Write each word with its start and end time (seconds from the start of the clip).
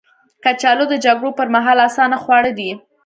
کچالو 0.43 0.85
د 0.89 0.93
جګړو 1.05 1.29
پر 1.37 1.47
مهال 1.55 1.77
اسانه 1.89 2.17
خواړه 2.23 2.51
دي 2.59 2.71